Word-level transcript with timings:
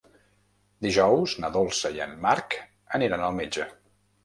Dijous 0.85 1.35
na 1.43 1.51
Dolça 1.59 1.93
i 1.99 2.03
en 2.07 2.17
Marc 2.25 2.59
aniran 3.01 3.27
al 3.29 3.39
metge. 3.45 3.71